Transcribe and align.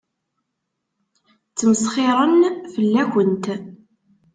Ttmesxiṛen 1.51 2.35
fell-akent. 2.73 3.45